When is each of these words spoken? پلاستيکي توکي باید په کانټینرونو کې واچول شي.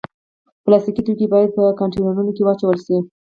پلاستيکي 0.63 1.01
توکي 1.07 1.25
باید 1.33 1.49
په 1.57 1.63
کانټینرونو 1.79 2.31
کې 2.35 2.45
واچول 2.45 2.77
شي. 2.85 2.97